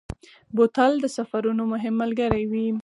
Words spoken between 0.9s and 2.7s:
د سفرونو مهم ملګری وي.